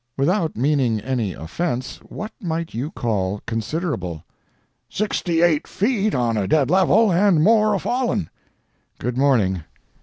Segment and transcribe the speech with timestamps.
[0.17, 4.23] "Without meaning any offense, what might you call 'considerable'?"
[4.89, 8.27] "Sixty eight feet on a dead level, and more a falling!"
[8.97, 9.61] "Good morning."